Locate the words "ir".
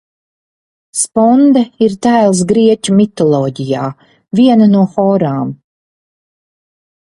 1.89-1.93